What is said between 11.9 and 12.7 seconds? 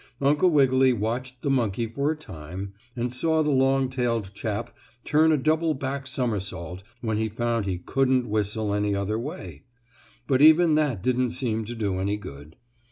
any good.